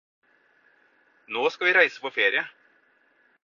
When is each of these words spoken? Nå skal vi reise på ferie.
Nå 1.37 1.43
skal 1.57 1.69
vi 1.69 1.77
reise 1.79 2.05
på 2.07 2.13
ferie. 2.19 2.43